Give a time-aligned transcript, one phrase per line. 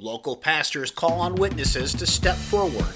[0.00, 2.94] Local pastors call on witnesses to step forward.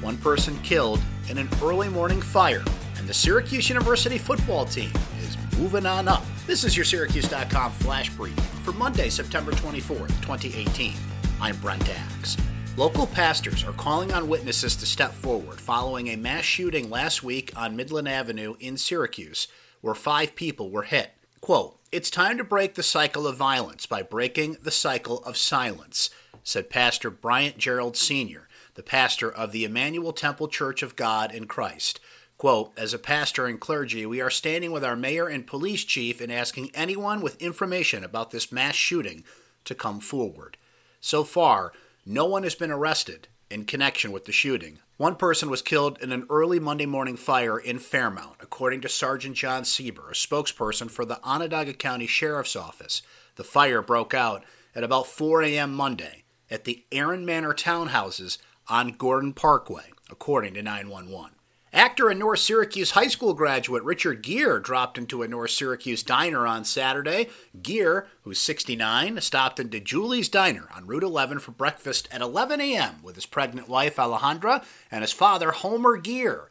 [0.00, 2.64] One person killed in an early morning fire,
[2.98, 6.24] and the Syracuse University football team is moving on up.
[6.44, 8.34] This is your Syracuse.com flash brief
[8.64, 10.94] for Monday, September 24th, 2018.
[11.40, 12.36] I'm Brent Axe.
[12.76, 17.52] Local pastors are calling on witnesses to step forward following a mass shooting last week
[17.54, 19.46] on Midland Avenue in Syracuse,
[19.80, 21.12] where five people were hit.
[21.40, 26.10] Quote, It's time to break the cycle of violence by breaking the cycle of silence
[26.44, 31.46] said Pastor Bryant Gerald Sr., the pastor of the Emmanuel Temple Church of God in
[31.46, 32.00] Christ.
[32.38, 36.20] Quote, as a pastor and clergy, we are standing with our mayor and police chief
[36.20, 39.22] and asking anyone with information about this mass shooting
[39.64, 40.56] to come forward.
[41.00, 41.72] So far,
[42.04, 44.78] no one has been arrested in connection with the shooting.
[44.96, 49.36] One person was killed in an early Monday morning fire in Fairmount, according to Sergeant
[49.36, 53.02] John Sieber, a spokesperson for the Onondaga County Sheriff's Office.
[53.36, 54.42] The fire broke out
[54.74, 55.74] at about 4 a.m.
[55.74, 56.21] Monday
[56.52, 58.36] at the Aaron Manor townhouses
[58.68, 61.30] on Gordon Parkway, according to 911.
[61.72, 66.46] Actor and North Syracuse High School graduate Richard Gere dropped into a North Syracuse diner
[66.46, 67.30] on Saturday.
[67.62, 73.02] Gere, who's 69, stopped into Julie's Diner on Route 11 for breakfast at 11 a.m.
[73.02, 76.48] with his pregnant wife Alejandra and his father Homer Gere.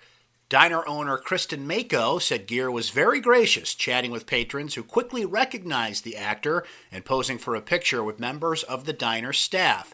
[0.51, 6.03] Diner owner Kristen Mako said Gere was very gracious, chatting with patrons who quickly recognized
[6.03, 9.93] the actor and posing for a picture with members of the diner staff.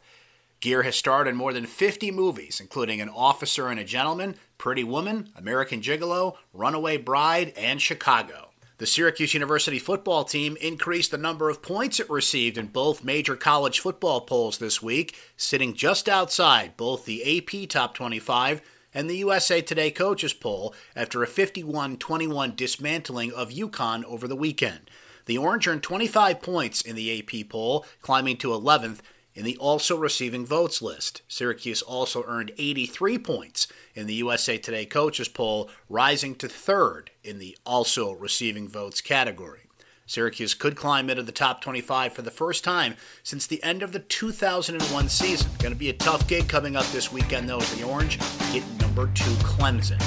[0.60, 4.84] Gere has starred in more than 50 movies, including An Officer and a Gentleman, Pretty
[4.84, 8.50] Woman, American Gigolo, Runaway Bride, and Chicago.
[8.80, 13.36] The Syracuse University football team increased the number of points it received in both major
[13.36, 18.60] college football polls this week, sitting just outside both the AP Top 25
[18.98, 24.36] and the USA Today coaches poll after a 51 21 dismantling of UConn over the
[24.36, 24.90] weekend.
[25.28, 29.02] The Orange earned 25 points in the AP poll, climbing to 11th
[29.36, 31.22] in the also receiving votes list.
[31.28, 37.38] Syracuse also earned 83 points in the USA Today coaches poll, rising to third in
[37.38, 39.68] the also receiving votes category.
[40.08, 43.92] Syracuse could climb into the top 25 for the first time since the end of
[43.92, 45.52] the 2001 season.
[45.60, 48.18] Going to be a tough gig coming up this weekend, though, as the Orange
[48.54, 50.02] get number two Clemson.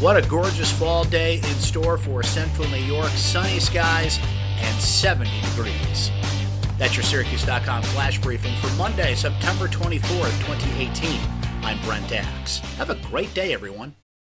[0.00, 3.10] What a gorgeous fall day in store for central New York.
[3.10, 4.18] Sunny skies
[4.58, 6.10] and 70 degrees.
[6.78, 11.20] That's your Syracuse.com flash briefing for Monday, September 24th, 2018.
[11.62, 12.58] I'm Brent Axe.
[12.78, 13.94] Have a great day, everyone.